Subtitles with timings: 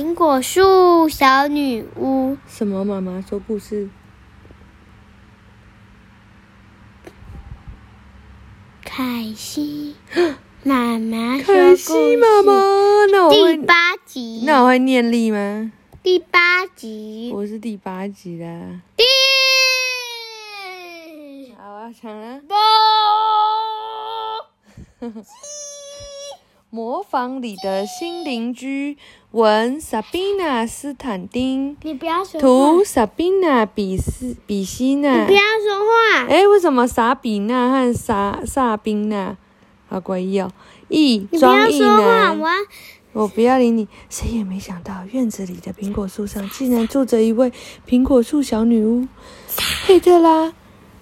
[0.00, 2.82] 苹果树小女巫，什么？
[2.86, 3.90] 妈妈说故事。
[8.82, 9.94] 凯西
[10.64, 12.54] 妈妈说凯西妈妈，
[13.12, 15.70] 那我会第八集，那我会念力吗？
[16.02, 18.80] 第八集，我是第八集啦。
[18.96, 19.04] 第
[21.58, 22.40] 好，我要抢了。
[26.70, 28.96] 八模仿里的新邻居，
[29.32, 35.32] 文萨宾娜斯坦丁，你不要说图话，萨宾娜比斯比西娜你不。
[35.32, 36.26] 要说话。
[36.28, 39.36] 哎，为什么萨比娜和萨萨宾娜
[39.88, 40.52] 好诡异哦？
[40.88, 42.48] 译你不要庄译说话，男我，
[43.12, 43.88] 我不要理你。
[44.08, 47.52] 谁也没想到，院子里的苹果树上竟然住着一位
[47.88, 49.08] 苹果树小女巫
[49.86, 50.52] 佩特拉。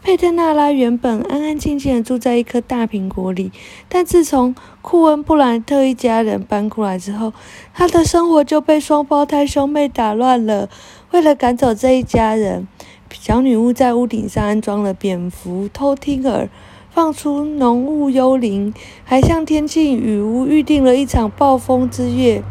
[0.08, 3.52] 佩特纳拉原本安安静静的住在一颗大苹果里，
[3.90, 7.34] 但自从库恩布兰特一家人搬过来之后，
[7.74, 10.70] 他的生活就被双胞胎兄妹打乱了。
[11.10, 12.66] 为了赶走这一家人，
[13.12, 16.48] 小女巫在屋顶上安装了蝙蝠、偷听耳，
[16.90, 18.72] 放出浓雾幽灵，
[19.04, 22.42] 还向天气雨屋预定了一场暴风之夜。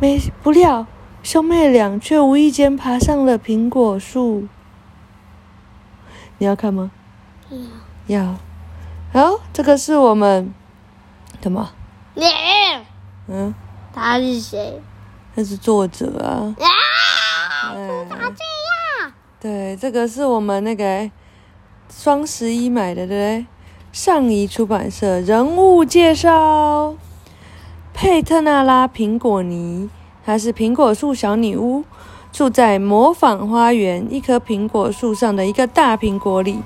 [0.00, 0.88] 没不料，
[1.22, 4.48] 兄妹俩却无意间爬上了苹果树。
[6.42, 6.90] 你要看吗？
[8.08, 8.34] 要。
[9.12, 10.52] 好，这个是我们
[11.40, 11.70] 什么？
[12.14, 12.24] 你
[13.28, 13.54] 嗯，
[13.94, 14.82] 他是谁？
[15.36, 16.52] 那是作者啊。
[16.58, 17.72] 啊！
[18.10, 21.08] 这样，对，这个是我们那个
[21.88, 23.46] 双十一买的，对不对？
[23.92, 26.96] 上仪出版社人物介绍：
[27.94, 29.88] 佩特纳拉苹果泥，
[30.26, 31.84] 她是苹果树小女巫，
[32.32, 36.58] 住在模仿花园一棵苹果树上的一个大苹果里。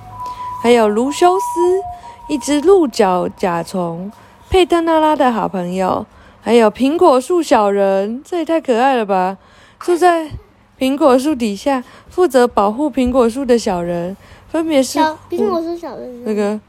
[0.63, 1.83] 还有卢修斯，
[2.29, 4.11] 一只鹿角甲虫，
[4.49, 6.07] 佩特纳拉的好朋友。
[6.41, 9.37] 还有苹果树小人，这也太可爱了吧！
[9.81, 10.31] 住在
[10.79, 14.17] 苹果树底下，负责保护苹果树的小人，
[14.49, 16.61] 分别是小苹果树小人那个，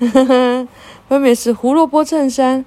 [1.08, 2.64] 分别是胡萝卜衬衫、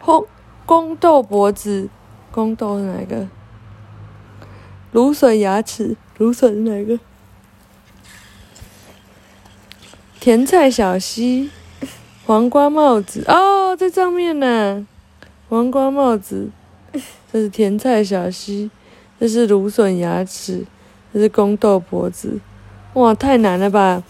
[0.00, 0.26] 红
[0.66, 1.88] 宫斗脖子、
[2.32, 3.28] 宫斗是哪一个？
[4.92, 6.98] 芦笋牙齿，芦笋是哪个？
[10.18, 11.50] 甜菜小溪，
[12.26, 14.86] 黄瓜帽子哦，在上面呢。
[15.48, 16.50] 黄瓜帽子，
[17.32, 18.70] 这是甜菜小溪，
[19.18, 20.64] 这是芦笋牙齿，
[21.12, 22.38] 这是宫豆脖子。
[22.92, 24.02] 哇，太难了吧！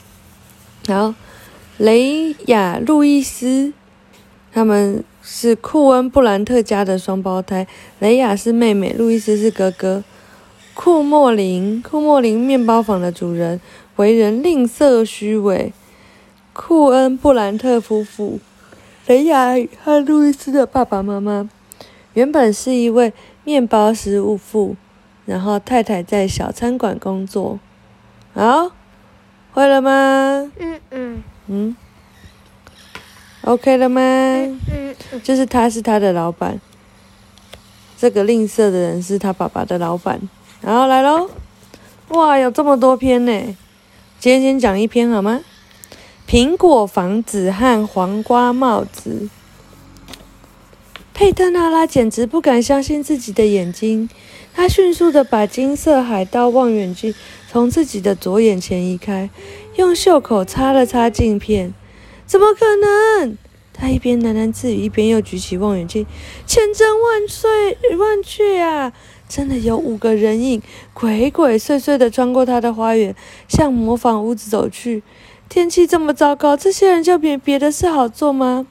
[0.87, 1.15] 好，
[1.79, 3.73] 雷亚、路易斯，
[4.53, 7.67] 他们是库恩布兰特家的双胞胎。
[7.99, 10.03] 雷亚是妹妹，路易斯是哥哥。
[10.75, 13.61] 库莫林，库莫林面包房的主人，
[13.97, 15.73] 为人吝啬虚伪。
[16.53, 18.39] 库恩布兰特夫妇，
[19.07, 21.49] 雷亚和路易斯的爸爸妈妈，
[22.15, 23.13] 原本是一位
[23.45, 24.77] 面包师傅，
[25.25, 27.59] 然后太太在小餐馆工作。
[28.35, 28.73] 好，
[29.53, 30.53] 会了吗？
[30.59, 31.77] 嗯嗯嗯
[33.43, 34.01] ，OK 了吗？
[34.01, 34.61] 嗯
[35.13, 36.61] 嗯，就是他是他的老板，
[38.01, 40.19] 这个吝啬的人是他爸爸的老板。
[40.63, 41.29] 然后来喽，
[42.09, 43.33] 哇，有这么多篇呢！
[44.19, 45.41] 今天先讲一篇好吗？
[46.27, 49.29] 苹果房子和黄瓜帽子。
[51.13, 54.09] 佩特纳拉简直不敢相信自己的眼睛，
[54.55, 57.15] 她迅速的把金色海盗望远镜
[57.51, 59.29] 从自己的左眼前移开，
[59.77, 61.75] 用袖口擦了擦镜片。
[62.25, 63.37] 怎么可能？
[63.81, 66.05] 他一边喃喃自语，一边又举起望远镜。
[66.47, 67.51] 千真万岁
[67.97, 68.93] 万确啊！
[69.27, 70.61] 真的有五个人影，
[70.93, 73.17] 鬼鬼祟祟的穿过他的花园，
[73.49, 75.03] 向模仿屋子走去。
[75.49, 78.67] 天气这么糟糕，这些人就比别的事好做吗？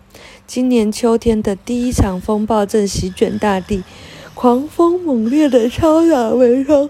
[0.45, 3.83] 今年秋天的第一场风暴正席卷大地，
[4.35, 6.87] 狂风猛烈的敲打门窗，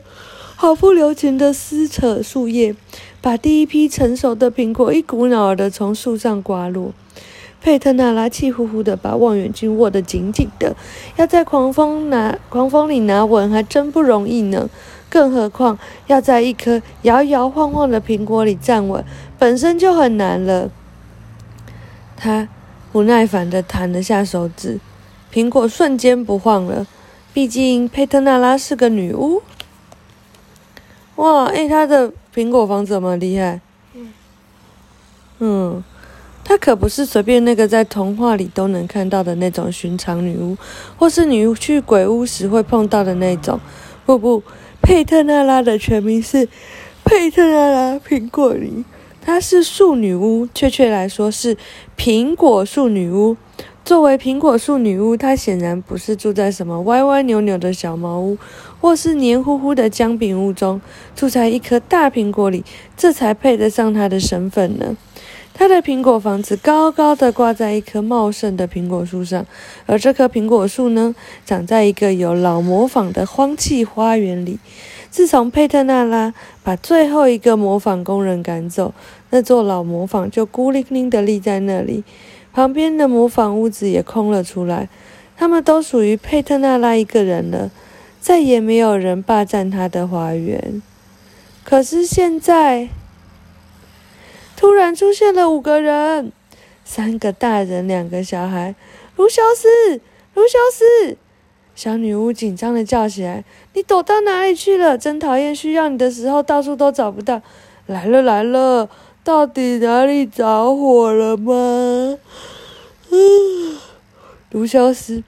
[0.55, 2.75] 毫不留情的撕扯树叶，
[3.21, 6.91] 把第一批成熟的苹果一股脑儿的从树上刮落。
[7.61, 10.75] 佩特纳拉气呼呼的把望远镜握得紧紧的，
[11.17, 14.69] 要在狂风拿狂风里拿稳还真不容易呢。
[15.09, 15.77] 更何况
[16.07, 19.03] 要在一颗摇摇晃晃的苹果里站稳，
[19.37, 20.69] 本身就很难了。
[22.15, 22.47] 他
[22.91, 24.79] 不耐烦地弹了下手指，
[25.33, 26.85] 苹果瞬间不晃了。
[27.33, 29.41] 毕竟佩特纳拉是个女巫。
[31.15, 33.61] 哇，诶，她的苹果房怎么厉害？
[35.39, 35.83] 嗯，
[36.49, 40.57] 她可不是随便那个在童话里都能看到的那种寻常女巫，
[40.97, 43.59] 或是你去鬼屋时会碰到的那种。
[44.03, 44.41] 不不，
[44.81, 46.49] 佩特纳拉的全名是
[47.05, 48.83] 佩特纳拉苹果梨，
[49.21, 51.55] 她是树女巫，确切来说是
[51.95, 53.37] 苹果树女巫。
[53.85, 58.39] 作为苹果树女巫，她显然不是住在什么歪歪扭扭的小茅屋，
[58.81, 60.81] 或是黏糊糊的姜饼屋中，
[61.15, 62.65] 住在一颗大苹果里，
[62.97, 64.97] 这才配得上她的身份呢。
[65.59, 69.45] 他的苹果房子高高的挂在一棵茂盛的苹果树上，
[69.85, 71.13] 而这棵苹果树呢，
[71.45, 74.57] 长在一个有老磨坊的荒弃花园里。
[75.09, 76.33] 自从佩特纳拉
[76.63, 78.93] 把最后一个模仿工人赶走，
[79.31, 82.05] 那座老磨坊就孤零零地立在那里。
[82.53, 84.87] 旁边的模仿屋子也空了出来，
[85.35, 87.69] 他们都属于佩特纳拉一个人了，
[88.21, 90.81] 再也没有人霸占他的花园。
[91.65, 92.87] 可是现在，
[94.59, 96.33] 突然出现了五个人，
[96.83, 98.75] 三个大人，两个小孩。
[99.15, 100.01] 卢修斯，
[100.33, 101.15] 卢修斯！
[101.75, 104.97] 小女巫紧张的叫起来：“你躲到哪里去了？
[104.97, 107.41] 真讨厌，需要你的时候到处都找不到。”
[107.87, 108.89] 来了，来了。
[109.23, 112.17] 到底哪里着火了吗？
[113.11, 113.77] 嗯，
[114.51, 115.23] 卢修斯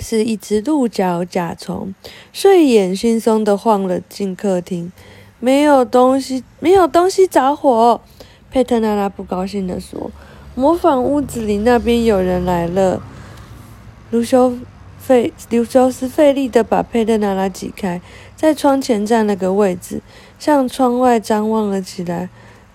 [0.00, 1.94] 是一只鹿角甲虫，
[2.32, 4.90] 睡眼惺忪的晃了进客厅。
[5.38, 8.00] 没有东西，没有东西着火。
[8.54, 10.12] 佩特娜拉不高兴地说
[10.54, 13.02] ：“模仿屋子里那边有人来了。”
[14.12, 14.56] 卢修
[14.96, 18.00] 费卢修斯费力地把佩特娜拉挤开，
[18.36, 20.00] 在窗前占了个位置，
[20.38, 22.28] 向窗外张望了起来。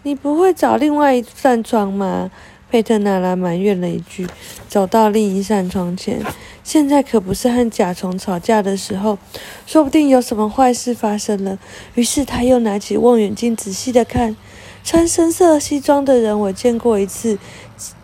[0.03, 2.29] 你不会找另外一扇窗吗？
[2.69, 4.27] 佩特纳拉埋怨了一句，
[4.67, 6.21] 走到另一扇窗前。
[6.63, 9.17] 现在可不是和甲虫吵架的时候，
[9.65, 11.57] 说不定有什么坏事发生了。
[11.95, 14.35] 于是他又拿起望远镜，仔细的看。
[14.83, 17.37] 穿深色西装的人，我见过一次。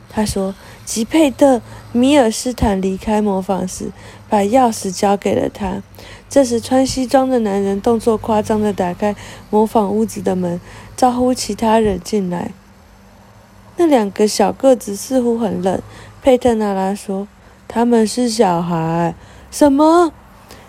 [0.10, 1.58] 他说：“吉佩特·
[1.92, 3.92] 米尔斯坦离开模仿时，
[4.30, 5.84] 把钥匙交给了他。”
[6.30, 9.16] 这时，穿西装的男人动作夸张的打开
[9.50, 10.60] 模仿屋子的门。
[10.96, 12.52] 招呼其他人进来。
[13.78, 15.82] 那两个小个子似乎很冷。
[16.22, 17.28] 佩特纳拉说
[17.68, 19.14] ：“他们是小孩。”
[19.52, 20.12] 什么？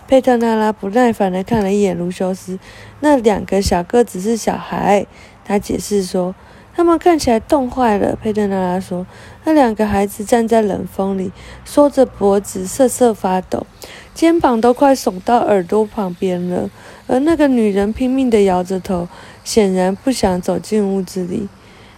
[0.07, 2.59] 佩特纳拉不耐烦地看了一眼卢修斯。
[3.01, 5.07] 那两个小个子是小孩。
[5.45, 6.35] 他解释说
[6.77, 9.07] ：“他们看起来冻坏了。”佩特纳拉说
[9.45, 11.33] ：“那两个孩子站在冷风里，
[11.65, 13.67] 缩着脖子瑟瑟发抖，
[14.15, 16.71] 肩膀都快耸到耳朵旁边了。
[17.07, 19.09] 而那个女人拼命地摇着头。”
[19.47, 21.49] 显然不想走进屋子里，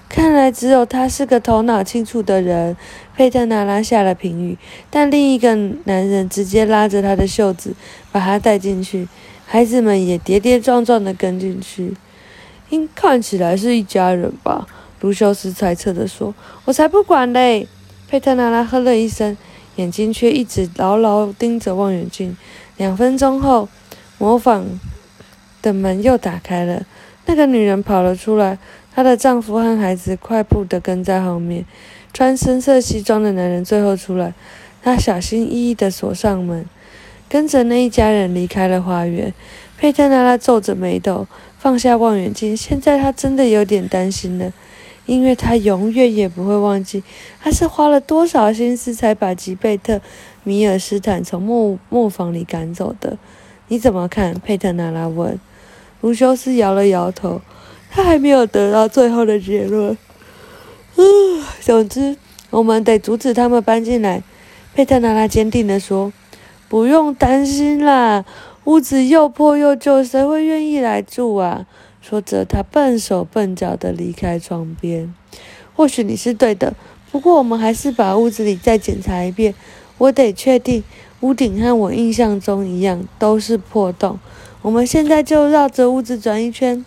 [0.09, 2.77] 看来只有他是个头脑清楚的人。
[3.17, 4.57] 佩特纳拉下了评语，
[4.91, 7.75] 但另一个男人直接拉着他的袖子，
[8.13, 9.09] 把他带进去。
[9.45, 11.95] 孩子们也跌跌撞撞地跟进去。
[12.71, 14.67] 应看起来是一家人吧？
[15.01, 16.35] 卢修斯猜测地说。
[16.67, 17.67] “我才不管嘞！”
[18.09, 19.37] 佩特纳拉哼了一声，
[19.77, 22.37] 眼睛却一直牢牢盯着望远镜。
[22.77, 23.69] 两分钟后，
[24.19, 24.65] 模仿
[25.61, 26.85] 的门又打开了。
[27.27, 28.59] 那个女人跑了出来，
[28.99, 31.65] 她的丈夫和孩子快步地跟在后面。
[32.13, 34.35] 穿深色西装的男人最后出来，
[34.83, 36.67] 他小心翼翼地锁上门，
[37.29, 39.33] 跟着那一家人离开了花园。
[39.77, 41.29] 佩特娜拉皱着眉头，
[41.61, 42.57] 放下望远镜。
[42.57, 44.53] 现在他真的有点担心了，
[45.07, 47.05] 因为他永远也不会忘记，
[47.41, 49.95] 他是花了多少心思才把吉贝特·
[50.43, 53.17] 米尔斯坦从磨磨坊里赶走的。
[53.69, 54.35] 你怎么看？
[54.35, 55.39] 佩特娜拉问。
[56.01, 57.41] 卢修斯摇了摇头，
[57.99, 59.99] 他还没有得到最后的结论。
[60.95, 62.17] 嗯，总之，
[62.49, 64.23] 我们得阻止他们搬进来。
[64.73, 66.13] 佩特纳拉坚定地说
[66.71, 68.25] ：“不用担心啦，
[68.63, 71.67] 屋子又破又旧，谁会愿意来住啊？”
[72.01, 75.13] 说着，他笨手笨脚地离开窗边。
[75.75, 76.75] 或许你是对的，
[77.11, 79.53] 不过我们还是把屋子里再检查一遍。
[79.99, 80.85] 我得确定，
[81.19, 84.21] 屋顶和我印象中一样，都是破洞。
[84.63, 86.85] 我们现在就绕着屋子转一圈。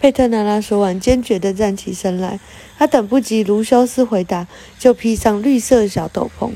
[0.00, 2.38] 佩特娜拉说完，坚决地站起身来。
[2.78, 4.46] 他等不及卢修斯回答，
[4.78, 6.52] 就披上绿色小斗篷，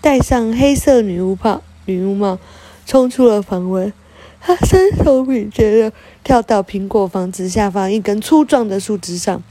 [0.00, 2.38] 戴上黑色女巫帽，女巫帽，
[2.86, 3.92] 冲出了房门。
[4.40, 5.92] 他身手敏捷地
[6.24, 9.42] 跳到苹果房子下方一根粗壮的树枝上，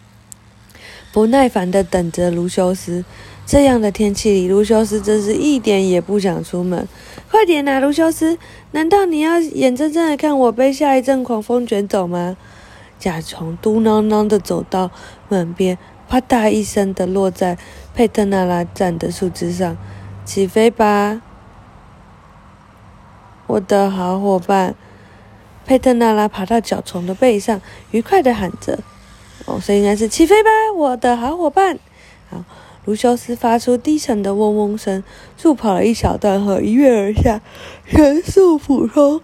[1.12, 3.06] 不耐烦地等着卢修斯。
[3.46, 6.88] 这样的天气里，卢修斯真是一点也不想出门。
[7.29, 8.38] 快点啊，卢修斯！
[8.72, 12.36] 难道你要眼睁睁的看我被下一阵狂风卷走吗？
[13.00, 14.92] 甲虫嘟囔囔的走到
[15.30, 15.77] 门边，
[16.08, 17.58] 啪嗒一声的落在
[17.94, 19.77] 佩特纳拉站的树枝上。
[20.25, 21.22] 起飞吧，
[23.48, 24.75] 我的好伙伴！
[25.66, 27.62] 佩特纳拉爬到甲虫的背上，
[27.92, 28.80] 愉快的喊着
[29.46, 31.80] ：“哦，这应该是起飞吧，我的好伙伴！”
[32.30, 32.44] 好。
[32.86, 35.04] 卢修斯发出低沉的嗡嗡声，
[35.36, 37.42] 助跑了一小段后一跃而下，
[37.86, 39.22] 全速俯冲。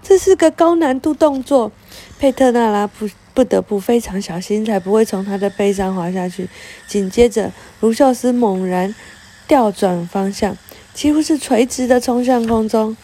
[0.00, 1.72] 这是个高难度动作，
[2.20, 6.50] 佩特纳拉不不得不非常小心，才不会从他的背上滑下去。
[6.86, 7.50] 紧接着，
[7.80, 8.94] 卢修斯猛然
[9.48, 10.54] 调转方向，
[10.92, 12.94] 几乎是垂直的冲向空中。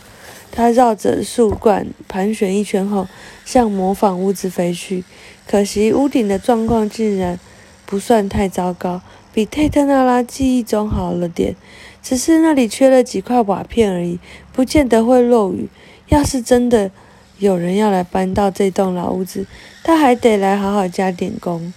[0.52, 3.08] 他绕着树冠盘旋一圈后，
[3.46, 5.02] 向模仿屋子飞去。
[5.46, 7.40] 可惜屋顶的状况竟然
[7.86, 9.00] 不算太糟糕，
[9.32, 11.56] 比佩特纳拉记忆中好了点。
[12.02, 14.18] 只是那里缺了几块瓦片而已，
[14.52, 15.70] 不见得会漏雨。
[16.08, 16.90] 要是真的
[17.38, 19.46] 有人要来搬到这栋老屋子，
[19.84, 21.72] 他还得来好好加点工。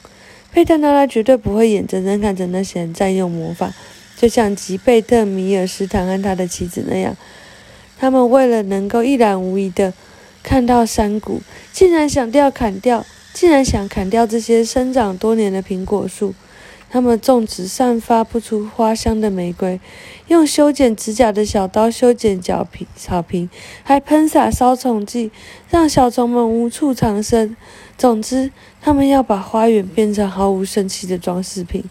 [0.51, 3.73] 佩特纳拉绝对不会眼睁睁看着那些人占用魔法，
[4.17, 7.15] 就像吉贝特米尔斯坦和他的妻子那样。
[7.99, 9.93] 他们为了能够一览无遗地
[10.41, 16.33] 看到山谷，竟然想掉砍掉，竟然想砍掉这些生长多年的苹果树。
[16.89, 19.79] 他们种植散发不出花香的玫瑰，
[20.27, 23.49] 用修剪指甲的小刀修剪脚皮草坪，
[23.83, 25.31] 还喷洒杀虫剂，
[25.69, 27.55] 让小虫们无处藏身。
[27.97, 31.83] 总之，他们要把花园变成毫无生气的装饰品。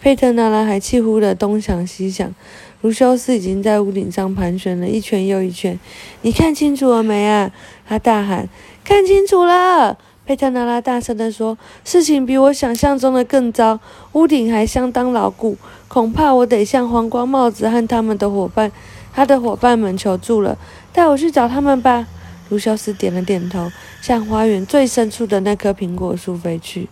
[0.00, 2.34] 佩特纳拉还气呼地东想西想，
[2.80, 5.78] 卢修斯已经在屋顶上盘旋了一圈又一圈。
[6.22, 7.50] 你看清楚了没啊？
[7.86, 8.48] 他大喊
[8.84, 9.98] ：“看清楚了！”
[10.30, 13.80] 佩特纳拉大声地说：“事情比我想象中的更糟，
[14.12, 15.56] 屋顶还相当牢固，
[15.88, 18.70] 恐怕我得向黄光帽子和他们的伙伴、
[19.12, 20.56] 他的伙伴们求助了。
[20.92, 22.06] 带我去找他们吧。”
[22.48, 26.88] 卢修斯点了点头，向花园最深处的那棵苹果树飞去。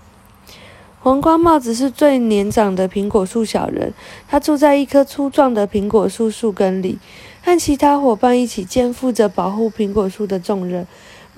[0.99, 3.95] 黄光帽子是最年长的苹果树小人，
[4.27, 6.99] 他住在一棵粗壮的苹果树树根里，
[7.45, 10.85] 和其他伙伴一起肩负着保护苹果树的重任。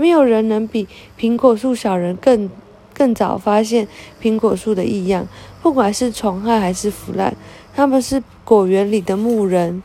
[0.01, 0.89] 没有人能比
[1.19, 2.49] 苹果树小人更
[2.95, 3.87] 更早发现
[4.23, 5.27] 苹果树的异样，
[5.61, 7.37] 不管是虫害还是腐烂，
[7.77, 9.83] 他们是果园里的牧人。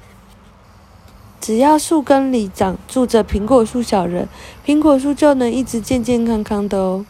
[1.42, 4.30] 只要树根里长住着苹果树小人，
[4.66, 7.06] 苹果树就能一直健健康康的哦。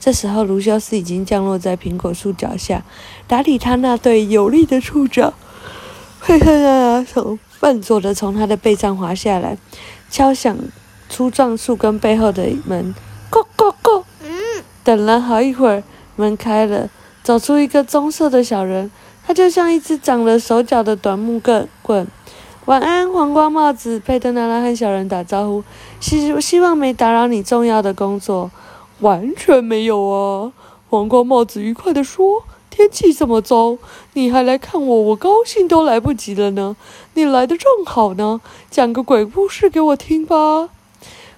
[0.00, 2.82] 这时候，卢修斯已经降落在苹果树脚下，
[3.28, 5.34] 打理他那对有力的触角。
[6.22, 9.58] 佩特拉从笨拙地从他的背上滑下来，
[10.10, 10.56] 敲响。
[11.08, 12.94] 粗壮树根背后的门，
[13.30, 14.04] 咕咕咕。
[14.22, 14.62] 嗯。
[14.84, 15.82] 等了好一会儿，
[16.16, 16.88] 门开了，
[17.22, 18.90] 走出一个棕色的小人，
[19.26, 22.06] 他就像一只长了手脚的短木棍棍。
[22.66, 24.00] 晚安，黄瓜帽子。
[24.00, 25.62] 佩特纳拉和小人打招呼，
[26.00, 28.50] 希希望没打扰你重要的工作。
[29.00, 30.52] 完全没有啊，
[30.88, 32.42] 黄瓜帽子愉快地说。
[32.68, 33.78] 天气这么糟，
[34.12, 36.76] 你还来看我，我高兴都来不及了呢。
[37.14, 40.68] 你来的正好呢，讲个鬼故事给我听吧。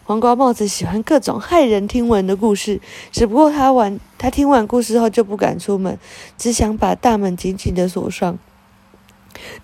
[0.08, 2.80] 黄瓜帽子喜欢各种骇人听闻的故事，
[3.12, 5.98] 只不过他完他听完故事后就不敢出门，
[6.38, 8.38] 只想把大门紧紧的锁上。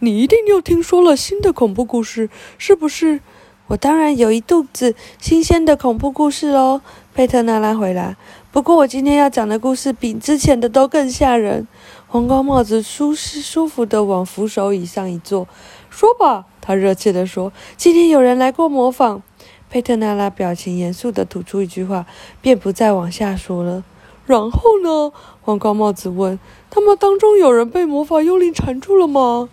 [0.00, 3.20] 你一定又听说了新的恐怖故事，是不是？
[3.68, 6.82] 我当然有一肚子新鲜的恐怖故事哦。
[7.14, 8.14] 佩特纳拉回答。
[8.52, 11.66] 不过我今天要讲的故事比之前的都更吓人。
[12.06, 15.48] 黄瓜帽子舒适舒服的往扶手椅上一坐，
[15.88, 19.22] 说吧，他热切地说，今天有人来过模仿。
[19.70, 22.06] 佩特娜拉表情严肃地吐出一句话，
[22.40, 23.82] 便不再往下说了。
[24.26, 25.12] 然后呢？
[25.42, 26.38] 黄高帽子问。
[26.70, 29.48] 他们当中有人被魔法幽灵缠住了吗？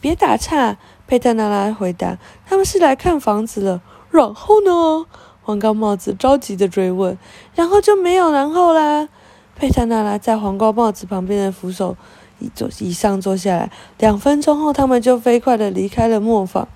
[0.00, 0.76] 别打岔！
[1.06, 2.18] 佩特娜拉回答。
[2.44, 3.80] 他们是来看房子了。
[4.10, 5.06] 然后呢？
[5.42, 7.16] 黄高帽子着急地追问。
[7.54, 9.08] 然后就没有然后啦。
[9.54, 11.96] 佩特娜拉在黄高帽子旁边的扶手
[12.40, 13.70] 椅坐椅上坐下来。
[13.98, 16.68] 两分钟后，他们就飞快地离开了磨坊。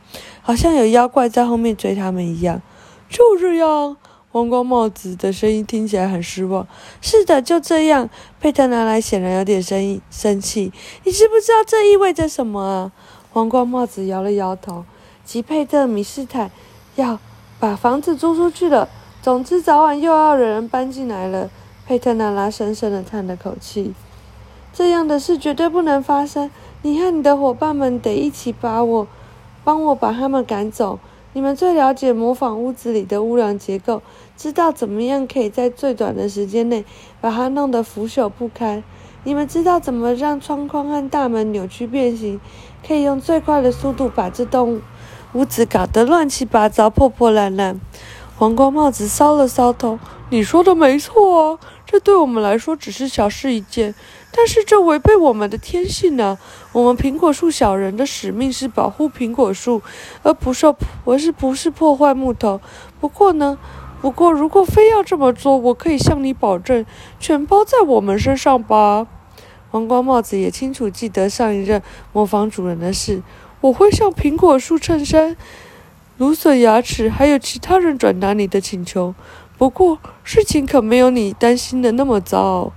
[0.51, 2.61] 好像有妖怪在后面追他们一样，
[3.09, 3.97] 就这样。
[4.33, 6.67] 黄光帽子的声音听起来很失望。
[7.01, 8.11] 是的，就这样。
[8.41, 10.73] 佩特拿来显然有点生生气。
[11.05, 12.93] 你知不知道这意味着什么啊？
[13.33, 14.85] 黄光帽子摇了摇头。
[15.25, 16.51] 吉佩特米斯坦
[16.97, 17.21] 要
[17.61, 18.89] 把房子租出去了。
[19.23, 21.49] 总之，早晚又要有人搬进来了。
[21.87, 23.95] 佩特纳拉深深的叹了口气。
[24.73, 26.51] 这样的事绝对不能发生。
[26.83, 29.07] 你和你的伙伴们得一起把我。
[29.65, 30.99] 帮我把他们赶走。
[31.33, 34.03] 你们最了解模仿屋子里的屋梁结构，
[34.37, 36.85] 知道怎么样可以在最短的时间内
[37.21, 38.83] 把它弄得腐朽不堪。
[39.23, 42.41] 你们知道怎么让窗框和大门扭曲变形，
[42.85, 44.81] 可以用最快的速度把这栋
[45.35, 47.81] 屋子搞得乱七八糟、破破烂烂。
[48.37, 49.99] 黄光帽子搔了搔头
[50.31, 53.95] ：“你说的没错啊，这对我们来说只是小事一件。”
[54.33, 56.39] 但是这违背我们的天性呢？
[56.73, 59.83] 我们苹果树小人的使命是保护苹果树，
[60.23, 62.61] 而不受，而是不是破坏木头。
[63.01, 63.59] 不过呢，
[64.01, 66.87] 不过如果非要这么做，我可以向你保证，
[67.19, 69.07] 全包在我们身上吧。
[69.71, 71.83] 黄光帽子也清楚记得上一任
[72.13, 73.23] 磨坊主人的事。
[73.61, 75.37] 我会向苹果树衬衫、
[76.19, 79.15] 芦笋牙齿还有其他人转达你的请求。
[79.59, 82.73] 不过事情可没有你担心的那么糟。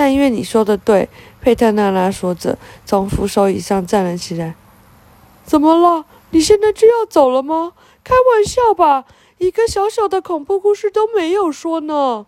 [0.00, 1.10] 但愿你说的对，
[1.42, 4.54] 佩特娜拉说着，从扶手椅上站了起来。
[5.44, 6.06] 怎么了？
[6.30, 7.74] 你现在就要走了吗？
[8.02, 9.04] 开玩笑吧，
[9.36, 12.24] 一个小小的恐怖故事都没有说呢。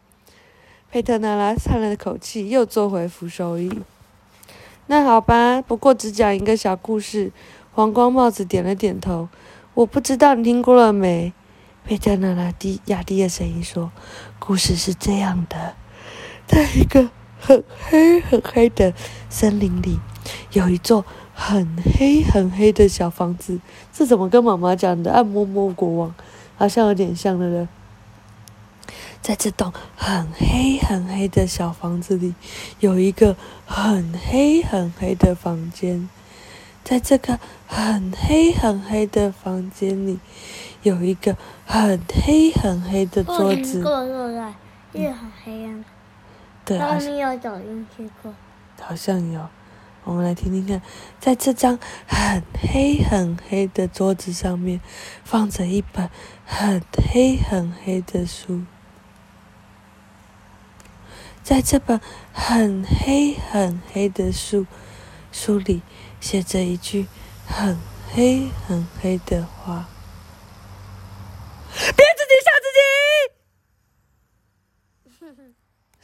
[0.90, 3.80] 佩特娜拉叹了口气，又坐回扶手椅。
[4.88, 7.32] 那好吧，不过只讲一个小故事。
[7.72, 9.30] 黄光帽子点了点头。
[9.72, 11.32] 我不知道你听过了没？
[11.86, 13.90] 佩特娜拉低压低的声音说
[14.38, 15.74] ：“故事是这样的，
[16.46, 17.08] 在一个
[17.44, 18.94] 很黑很黑的
[19.28, 19.98] 森林里，
[20.52, 23.58] 有一座很黑很黑的小房子。
[23.92, 26.10] 这怎么跟妈妈讲的《按摩摸国王》
[26.56, 27.68] 好像有点像了呢？
[29.20, 32.34] 在这栋很黑很黑的小房子里，
[32.78, 36.08] 有一个很黑很黑的房间。
[36.84, 40.18] 在这个很黑很黑的房间里，
[40.82, 43.82] 有一个很黑很黑的桌子。
[43.82, 44.28] 过对不
[44.92, 45.02] 对？
[45.02, 45.84] 也很黑暗。
[46.64, 48.34] 对，好他像们有走进去过。
[48.80, 49.48] 好像有。
[50.04, 50.82] 我们来听听看，
[51.20, 51.78] 在这张
[52.08, 54.80] 很黑很黑的桌子上面，
[55.22, 56.10] 放着一本
[56.44, 58.62] 很黑很黑的书。
[61.44, 62.00] 在这本
[62.32, 64.66] 很黑很黑的书
[65.30, 65.82] 书里，
[66.20, 67.06] 写着一句
[67.46, 67.78] 很
[68.12, 69.88] 黑很黑的话
[71.70, 72.80] ：“别自己吓自己。”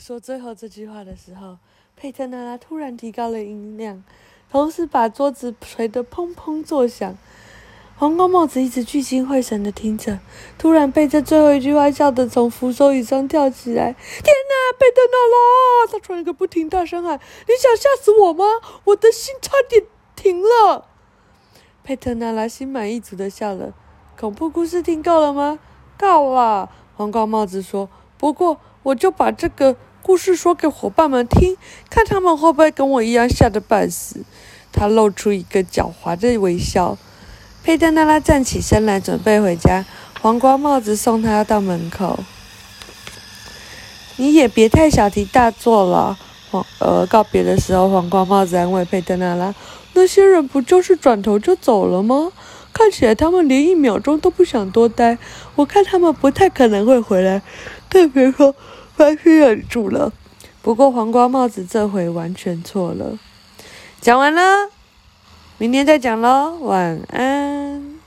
[0.09, 1.59] 说最后这句话的时候，
[1.95, 4.03] 佩特娜拉突然提高了音量，
[4.51, 7.19] 同时把桌子捶得砰砰作响。
[7.99, 10.19] 黄光帽子一直聚精会神的听着，
[10.57, 13.93] 突然被这最后一句话笑得从扶手椅上跳起来。
[13.93, 15.93] 天哪，佩特娜拉！
[15.93, 18.47] 他传个不停，大声喊：“你想吓死我吗？
[18.85, 19.85] 我的心差点
[20.17, 20.87] 停了。”
[21.85, 23.75] 佩特娜拉心满意足的笑了。
[24.19, 25.59] 恐怖故事听够了吗？
[25.99, 26.71] 够了。
[26.97, 29.77] 黄光帽子说：“不过我就把这个
[30.09, 31.59] 故事说给伙伴们听，
[31.91, 34.25] 看他们会不会跟我一样吓得半死。”
[34.73, 36.97] 他露出一个狡猾的微笑。
[37.63, 39.85] 佩德娜拉站起身来，准备回家。
[40.23, 42.21] 黄瓜帽子送他到门口。
[44.17, 46.19] 你也别太小题大做了。
[46.51, 49.55] 黄呃，告别的时候，黄瓜帽子安慰佩德娜拉
[49.93, 52.33] ：“那些人不就是转头就走了吗？
[52.73, 55.19] 看起来他们连一秒钟都不想多待。
[55.57, 57.43] 我看他们不太可能会回来，
[57.91, 58.55] 更别说
[58.99, 60.13] 还是忍住了。”
[60.61, 63.19] 不过黄瓜帽子这回完全错了。
[64.01, 64.43] 讲完了。
[65.57, 67.98] 明天再讲喽，晚安。